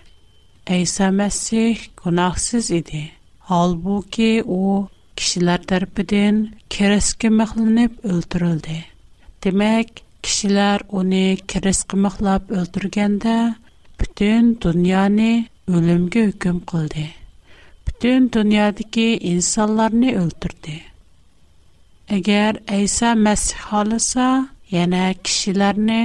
Айса 0.66 1.12
Мэссих 1.20 1.92
кунахсиз 2.02 2.72
іди, 2.74 3.12
халбу 3.46 4.02
ки 4.10 4.42
о 4.42 4.90
Demək, 9.44 9.90
kişilər 10.24 10.86
onu 11.00 11.18
kiris 11.52 11.82
qımaqlab 11.92 12.52
öldürgəndə 12.60 13.34
bütün 14.00 14.52
dünyanı 14.66 15.26
ölümgə 15.80 16.22
hüküm 16.30 16.62
qıldı. 16.72 17.04
Bütün 17.90 18.30
dünyadakı 18.36 19.04
insanlarını 19.34 20.14
öldürdü. 20.22 20.78
Əgər 22.20 22.62
İsa 22.80 23.10
Məsih 23.26 23.66
halısa, 23.74 24.30
yana 24.78 25.04
kishilarni 25.24 26.00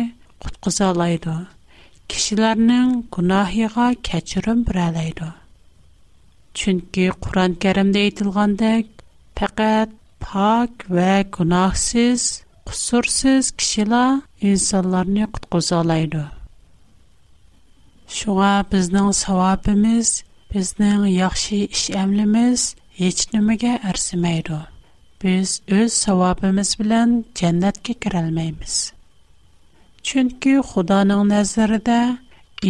qutqiza 0.46 0.90
oladi 0.96 1.32
kishilarning 2.08 2.90
gunohiga 3.16 3.86
kechirim 4.10 4.58
biralaydi 4.68 5.28
chunki 6.58 7.06
qur'oni 7.26 7.58
karimda 7.66 7.98
aytilgandek 8.06 8.86
faqat 9.38 9.90
pok 10.26 10.72
va 10.94 11.10
gunohsiz 11.38 12.20
хусурсиз 12.68 13.46
кишила 13.58 14.22
инсаларни 14.48 15.24
қыт 15.32 15.44
қозалайду. 15.52 16.22
Шуга 18.16 18.52
біздің 18.72 19.08
савабимыз, 19.18 20.10
біздің 20.52 21.06
яхши 21.12 21.60
іш 21.72 21.84
әмлиміз 22.02 22.64
еч 23.08 23.24
нумига 23.32 23.72
әрсімайду. 23.90 24.58
Біз 25.20 25.54
өз 25.78 25.96
савабимыз 26.02 26.74
білян 26.80 27.24
джандатки 27.34 27.94
киралмаймыз. 27.96 28.76
Чунки, 30.04 30.58
худаның 30.60 31.24
нәзері 31.32 31.80
де 31.88 32.00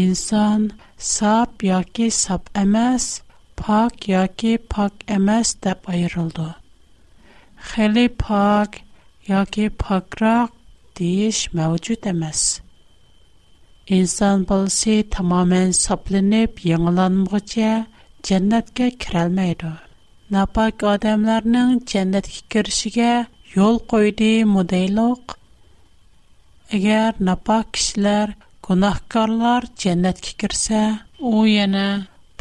инсан 0.04 0.68
сап 0.96 1.62
яки 1.66 2.10
сап 2.10 2.48
әмэс, 2.54 3.10
паак 3.58 4.06
яки 4.08 4.58
паак 4.58 5.02
әмэс 5.10 5.56
деп 5.58 5.90
айрылду. 5.90 6.52
yoki 9.28 9.66
pokroq 9.84 10.48
deyish 10.98 11.40
mavjud 11.58 12.02
emas 12.12 12.40
inson 13.96 14.38
bolasi 14.48 14.94
tamoman 15.16 15.68
soplanib 15.84 16.52
yangilanmaguncha 16.70 17.72
jannatga 18.30 18.86
kirolmaydi 19.04 19.72
napok 20.36 20.78
odamlarning 20.92 21.70
jannatga 21.94 22.40
kirishiga 22.54 23.10
yo'l 23.56 23.76
qo'ydi 23.94 24.30
mudayloq 24.54 25.22
agar 26.78 27.10
napok 27.30 27.66
kishilar 27.76 28.26
gunohkorlar 28.68 29.62
jannatga 29.86 30.32
kirsa 30.44 30.82
u 31.34 31.36
yana 31.56 31.86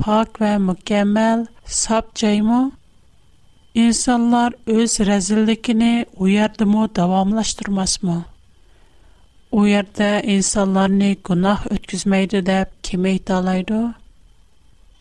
pok 0.03 0.29
va 0.45 0.53
mukammal 0.69 1.39
sob 1.83 2.05
joymi 2.23 2.61
İnsanlar 3.77 4.53
öz 4.65 4.99
rezillikini 4.99 6.05
o 6.17 6.27
yerde 6.27 6.63
mu 6.63 6.89
davamlaştırmaz 6.95 8.03
mı? 8.03 8.25
O 9.51 9.65
yerde 9.65 10.23
insanlarını 10.27 11.15
günah 11.23 11.71
ötküzmeydi 11.71 12.45
de 12.45 12.65
kime 12.83 13.13
italaydı? 13.13 13.87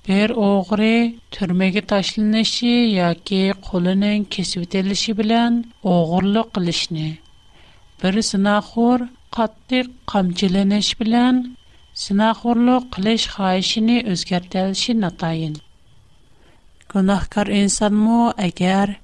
Bir 0.09 0.31
oğri 0.31 1.15
türmege 1.31 1.81
taşlanışı 1.81 2.67
yoki 2.67 3.53
qo'lining 3.71 4.29
kesib 4.31 4.61
etilishi 4.63 5.19
bilan 5.19 5.65
o'g'irlik 5.95 6.55
qilishni 6.55 7.09
bir 8.03 8.15
sinaxo'r 8.31 9.01
qattiq 9.37 9.87
qamchilanish 10.13 10.91
bilan 11.01 11.35
sinaxo'rlik 12.05 12.85
qilish 12.97 13.25
xohishini 13.35 13.97
o'zgartirishi 14.13 14.93
notayin 15.05 15.55
Günahkar 16.97 17.51
insanmı, 17.53 18.31
əgər 18.41 18.95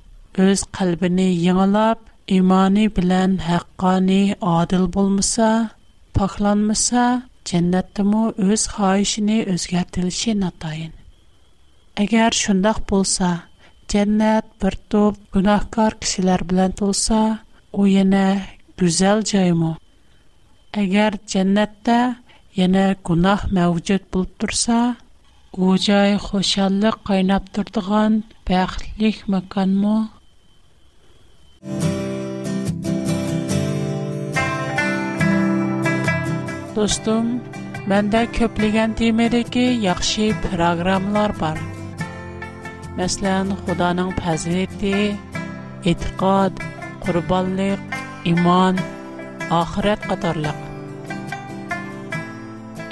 öz 0.40 0.60
qalbini 0.72 1.26
yığılıb, 1.44 1.98
imani 2.36 2.86
bilən 2.98 3.34
haqqani 3.44 4.32
adil 4.50 4.86
bulmasa, 4.94 5.48
paxlanmasa, 6.16 7.02
cənnətdəmi 7.50 8.22
öz 8.46 8.64
xahişini 8.76 9.36
özgərtilişi 9.54 10.34
natayın. 10.40 10.94
Əgər 12.06 12.38
şundaq 12.40 12.80
bolsa, 12.94 13.30
cənnət 13.92 14.48
bir 14.64 14.78
top 14.94 15.20
günahkar 15.36 15.98
kişilər 16.00 16.46
bilən 16.54 16.72
tolsa, 16.80 17.20
o 17.76 17.84
yenə 17.90 18.24
gözəl 18.80 19.20
caymı. 19.34 19.74
Əgər 20.86 21.20
cənnətdə 21.34 22.00
yenə 22.62 22.88
günah 23.10 23.46
mövcud 23.52 24.08
bulub 24.12 24.32
dursa, 24.40 24.80
У 25.54 25.68
чае 25.84 26.16
хошалык 26.16 26.96
кайнап 27.08 27.44
турдыган 27.52 28.14
бахтлык 28.48 29.18
мэкәнме? 29.32 29.98
Достым, 36.74 37.28
мендә 37.92 38.22
көплегән 38.38 38.96
тема 39.02 39.28
ди 39.28 39.42
ке 39.44 39.66
яхшы 39.76 40.30
бар. 40.40 41.60
Мәсәлән, 42.96 43.52
Худаның 43.60 44.16
фәзлете, 44.24 45.18
итиқад, 45.84 46.54
курбанлык, 47.04 47.80
иман, 48.24 48.80
ахырет 49.50 50.00
кадәрлек 50.08 50.71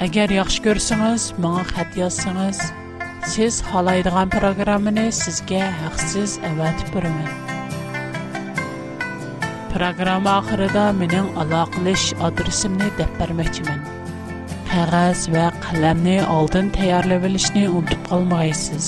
Agar 0.01 0.31
yaxshi 0.33 0.61
ko'rsangiz, 0.65 1.23
menga 1.43 1.61
xat 1.71 1.91
yozsangiz, 2.01 2.59
siz 3.31 3.57
xohlaydigan 3.71 4.31
programmani 4.35 5.01
sizga 5.13 5.59
haqsiz 5.81 6.31
avatib 6.47 6.87
beraman. 6.93 7.27
Programma 9.75 10.31
oxirida 10.39 10.85
mening 11.03 11.27
aloqalash 11.43 12.05
adresimni 12.29 12.87
deb 13.01 13.11
bermoqchiman. 13.19 13.83
Qog'oz 14.73 15.21
va 15.35 15.43
qalamni 15.67 16.15
oldin 16.39 16.71
tayyorlab 16.79 17.27
olishni 17.29 17.63
unutib 17.73 18.01
qolmaysiz. 18.09 18.87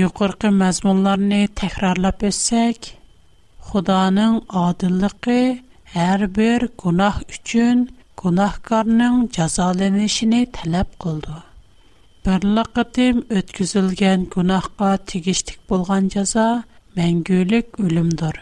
yuqorqi 0.00 0.48
mazmunlarni 0.62 1.40
takrorlab 1.62 2.22
o'tsak 2.30 2.86
Худаның 3.70 4.32
адыллыгы 4.60 5.34
һәрбер 5.92 6.64
गुनाх 6.84 7.18
өчен 7.34 7.82
गुनाх 8.22 8.56
карның 8.70 9.20
язалемешене 9.36 10.40
талап 10.56 10.90
кылды. 11.04 11.36
Берлегә 12.26 12.84
төткүзылган 12.96 14.24
गुनाхка 14.34 14.88
тигеш 15.12 15.44
тик 15.50 15.62
булган 15.70 16.08
яза 16.16 16.48
мәңгөлөк 16.98 17.78
өлүмдөр. 17.84 18.40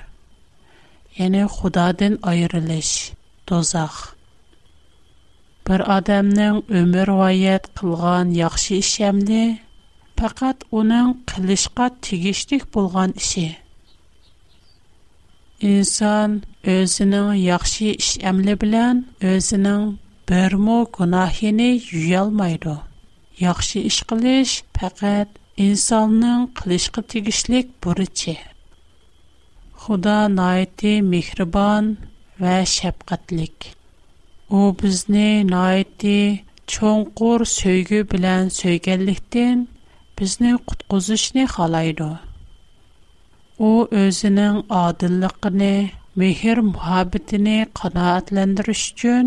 Яне 1.20 1.44
Худадан 1.58 2.16
айрылыш, 2.32 2.94
дозах. 3.52 4.00
Бер 5.68 5.84
адамның 5.98 6.62
өмөр 6.82 7.14
ваят 7.20 7.68
кылган 7.82 8.32
яхшы 8.40 8.80
эшәмле 8.80 9.44
фақат 10.16 10.64
уның 10.80 11.14
кылышқа 11.34 11.92
тигеш 12.08 12.46
тик 12.54 12.70
булган 12.78 13.12
ише 13.24 13.50
inson 15.62 16.42
o'zining 16.72 17.30
yaxshi 17.50 17.88
ish 17.98 18.12
amli 18.30 18.54
bilan 18.62 18.96
o'zining 19.30 19.84
birmu 20.28 20.76
gunohini 20.98 21.68
yuyolmaydi 21.90 22.76
yaxshi 23.44 23.78
ish 23.90 24.04
qilish 24.12 24.52
faqat 24.78 25.28
insonning 25.66 26.42
qilishga 26.60 27.02
tegishlik 27.14 27.66
burchi 27.86 28.36
xudo 29.86 30.14
noiti 30.38 30.94
mehribon 31.10 31.84
va 32.40 32.54
shafqatlik 32.76 33.72
u 34.58 34.60
bizni 34.82 35.28
noiti 35.54 36.16
cho'nqur 36.76 37.40
so'ygi 37.56 38.00
bilan 38.14 38.44
so'yganlikdan 38.62 39.66
bizni 40.18 40.52
qutqizishni 40.70 41.44
xohlaydi 41.56 42.10
u 43.58 43.70
o'zining 43.98 44.56
odilligini 44.84 45.72
mehr 46.20 46.56
muhabbatini 46.72 47.56
qanoatlantirish 47.80 48.84
uchun 48.92 49.26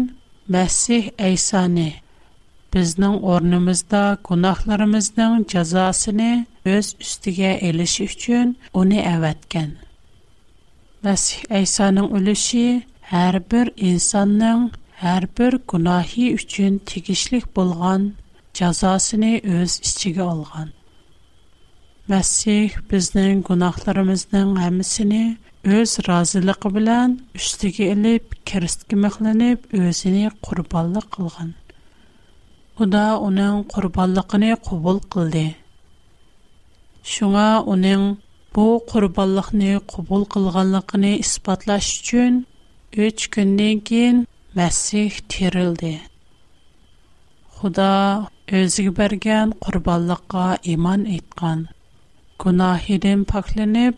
masih 0.56 1.04
aysoni 1.30 1.88
bizning 2.76 3.17
o'rnimizda 3.34 4.04
gunohlarimizning 4.30 5.34
jazosini 5.56 6.30
o'z 6.76 6.88
ustiga 7.08 7.52
elishi 7.72 8.04
uchun 8.13 8.48
uni 8.84 9.00
avatgan 9.15 9.70
masih 11.10 11.41
aysoning 11.62 12.08
ulushi 12.22 12.65
har 13.12 13.36
bir 13.56 13.67
insonning 13.91 14.62
har 15.04 15.24
bir 15.41 15.54
gunohi 15.76 16.26
uchun 16.39 16.74
tegishlik 16.94 17.46
bo'lgan 17.60 18.02
jazosini 18.62 19.34
o'z 19.60 19.72
ichiga 19.91 20.24
olgan 20.36 20.70
Мәсіх 22.12 22.74
біздің 22.91 23.41
күнәхларымыздың 23.50 24.50
әмісіне 24.65 25.19
өз 25.78 25.91
разылығы 26.08 26.71
білән 26.78 27.13
үштігі 27.39 27.88
іліп, 27.93 28.34
керістігі 28.52 28.97
мұхланып, 29.04 29.67
өзіне 29.89 30.32
құрбалық 30.47 31.06
қылған. 31.17 31.52
Құда 32.82 33.04
оның 33.28 33.62
құрбалықыны 33.76 34.50
құбыл 34.67 35.00
қылды. 35.15 35.45
Шуңа 37.13 37.47
оның 37.76 38.04
бұл 38.58 38.74
құрбалықыны 38.91 39.71
құбыл 39.95 40.28
қылғанлықыны 40.36 41.13
іспатлаш 41.24 41.93
үшін 42.02 42.41
үш 43.08 43.30
күнден 43.38 43.84
кейін 43.91 44.19
Мәсіх 44.62 45.21
терілді. 45.36 45.95
Құда 47.62 47.89
өзігі 48.63 48.97
берген 49.02 49.60
құрбалыққа 49.67 50.47
иман 50.76 51.08
айтқан. 51.15 51.69
гунахидын 52.41 53.21
паклініп, 53.32 53.95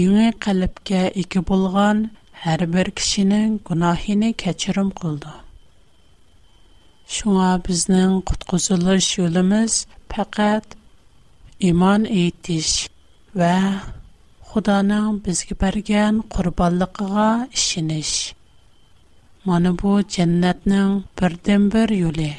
юңы 0.00 0.28
қаліпке 0.42 1.00
ігі 1.20 1.40
болған 1.50 1.98
хар 2.42 2.62
бір 2.74 2.88
кишінің 2.96 3.58
гунахини 3.68 4.30
качырым 4.42 4.88
қолды. 5.00 5.28
Шуңа 7.16 7.50
бізнің 7.66 8.14
қутқузылыш 8.30 9.10
юліміз 9.18 9.82
пақэт 10.14 10.72
иман 11.68 12.06
ийтиш 12.08 12.72
ва 13.36 13.52
худаның 14.48 15.20
бізгі 15.26 15.58
барген 15.60 16.22
қурбаллықыға 16.32 17.28
ішиниш. 17.52 18.14
Маны 19.44 19.74
бу, 19.76 19.98
дженнэтнің 20.00 21.02
бірден 21.20 21.68
бір 21.74 21.92
юли. 22.00 22.30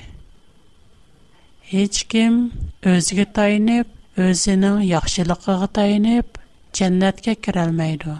Хич 1.69 2.03
ким 2.09 2.47
өзгі 2.81 3.27
тайнип, 3.37 3.91
o'zining 4.23 4.77
yaxshiligiga 4.95 5.67
tayinib 5.77 6.37
jannatga 6.79 7.33
kirolmaydi 7.45 8.13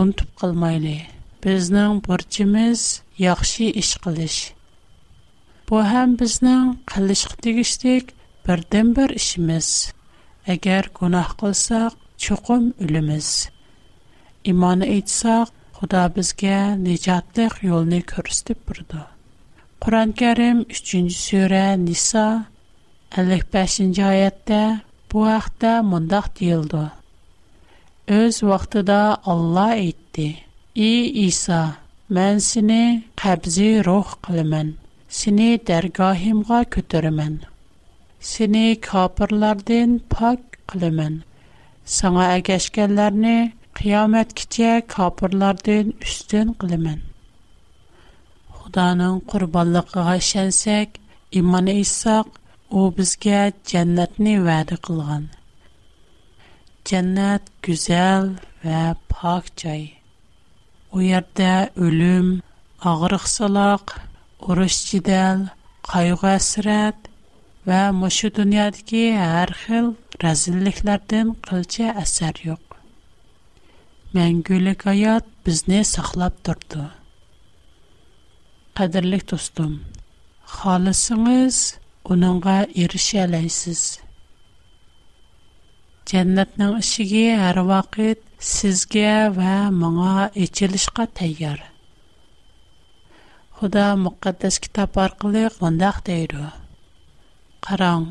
unutib 0.00 0.30
qilmayli 0.42 0.92
bizning 1.46 1.94
burchimiz 2.08 2.80
yaxshi 3.22 3.68
ish 3.82 3.92
qilish 4.06 4.36
bu 5.70 5.80
ham 5.92 6.10
bizning 6.24 6.66
qilishga 6.92 7.36
tegishlik 7.46 8.12
birdan 8.50 8.88
bir 9.00 9.10
ishimiz 9.20 9.68
agar 10.56 10.90
gunoh 11.00 11.28
qilsak 11.44 11.92
chuqum 12.26 12.64
o'limiz 12.86 13.28
imon 14.52 14.80
aytsak 14.94 15.48
xudo 15.78 16.02
bizga 16.18 16.60
nijotliq 16.88 17.54
yo'lni 17.70 18.00
ko'rsatib 18.12 18.58
turdi 18.68 19.00
qur'oni 19.84 20.14
karim 20.24 20.58
3 20.80 20.92
sura 21.28 21.66
nisa 21.88 22.26
55-ci 23.14 24.02
ayətdə 24.04 24.60
bu 25.10 25.20
vaxtda 25.28 25.72
mündəq 25.90 26.26
deyildi. 26.38 26.80
Öz 28.20 28.40
vaxtında 28.50 28.96
Allah 29.34 29.74
etdi. 29.82 30.26
Ey 30.74 31.28
Иса, 31.28 31.60
mən 32.16 32.42
səni 32.48 32.80
qəbzi 33.22 33.68
ruh 33.88 34.08
qılımən, 34.26 34.72
səni 35.18 35.46
dərgahımğa 35.70 36.58
götürümən, 36.76 37.36
səni 38.30 38.64
kapırlardın 38.88 39.94
pak 40.16 40.58
qılımən, 40.72 41.16
sana 41.98 42.26
əgəşkənlərini 42.36 43.38
qiyamət 43.80 44.34
kitə 44.40 44.76
kapırlardın 44.96 45.94
üstün 46.04 46.52
qılımən. 46.60 47.00
Xudanın 48.60 49.20
qurballıqıqa 49.34 50.16
şənsək, 50.32 50.88
iman-ı 51.42 51.78
u 52.74 52.90
bizga 52.96 53.40
jannatni 53.72 54.34
va'da 54.48 54.76
qilgan 54.86 55.26
jannat 56.90 57.42
go'zal 57.66 58.24
va 58.64 58.82
pok 59.12 59.44
joy 59.62 59.82
u 60.96 61.02
yerda 61.10 61.52
o'lim 61.84 62.28
og'riq 62.92 63.24
saloq 63.38 63.84
urush 64.48 64.80
jidal 64.90 65.38
qayg'u 65.92 66.16
hasrat 66.24 66.98
va 67.70 67.80
mushu 68.00 68.28
dunyodagi 68.40 69.04
har 69.28 69.50
xil 69.62 69.86
razilliklardan 70.26 71.26
qilcha 71.48 71.88
asar 72.04 72.34
yo'q 72.48 72.62
Мәңгүлік 74.16 74.82
аят 74.88 75.26
бізне 75.44 75.78
сақлап 75.84 76.36
тұрды. 76.46 76.84
Қадірлік 78.78 79.24
достым, 79.32 79.72
халысыңыз 80.52 81.56
uningga 82.10 82.56
erisha 82.82 83.18
olasiz 83.28 83.80
jannatning 86.10 86.74
ishigi 86.82 87.24
har 87.42 87.56
vaqt 87.72 88.20
sizga 88.54 89.10
va 89.38 89.54
menga 89.82 90.14
ochilishga 90.44 91.04
tayyor 91.18 91.60
xudo 93.58 93.84
muqaddas 94.04 94.54
kitob 94.64 94.90
orqali 95.06 95.42
bundoq 95.60 95.96
deydi 96.08 96.44
qarang 97.66 98.02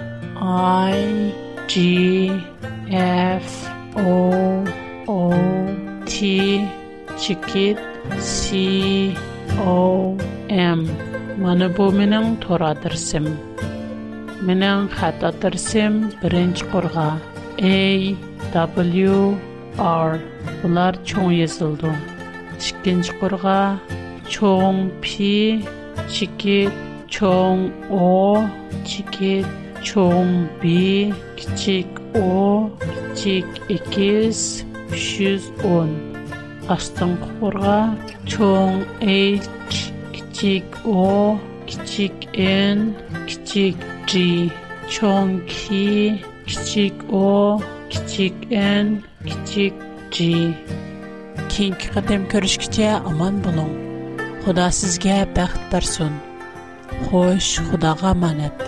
g 1.69 2.33
f 2.97 3.99
o 4.01 4.25
o 5.07 5.19
t 6.09 6.15
çikit 7.21 7.77
c 8.33 8.63
o 9.61 10.17
m 10.49 10.81
mənə 11.43 11.67
bu 11.77 11.85
mənim 11.99 12.25
tor 12.41 12.61
adresim 12.73 13.25
mənim 14.49 14.89
xətt 14.97 15.21
adresim 15.29 15.93
qorğa 16.73 17.09
a 18.65 18.65
w 18.75 18.77
r 19.77 20.11
bunlar 20.61 20.91
çox 21.07 21.29
yazıldı 21.41 21.93
7-нче 22.65 23.13
горға, 23.21 23.57
чон 24.27 24.89
пи, 25.01 25.65
чик 26.09 26.45
чон 27.07 27.71
о, 27.91 28.45
чик 28.85 29.19
чон 29.83 30.49
би, 30.61 31.13
кичек 31.37 31.87
о, 32.15 32.69
кичек 33.13 33.45
210. 33.69 35.53
8-нче 36.67 37.31
горға, 37.41 37.77
чон 38.25 38.83
эйч, 39.01 39.41
кичек 40.15 40.63
о, 40.85 41.37
кичек 41.67 42.13
н, 42.35 42.95
кичек 43.29 43.75
джи, 44.07 44.51
чон 44.89 45.41
ки, 45.47 46.23
кичек 46.47 46.93
о, 47.11 47.61
кичек 47.89 48.33
н, 48.51 49.03
кичек 49.23 49.73
джи. 50.09 50.55
keyingi 51.57 51.87
qatam 51.93 52.25
ko'rishgacha 52.33 52.89
omon 53.11 53.39
bo'ling 53.47 53.71
xudo 54.45 54.67
sizga 54.81 55.15
baxt 55.41 55.63
bersin 55.73 56.17
xo'sh 57.09 57.53
xudoga 57.71 58.09
omonat 58.15 58.67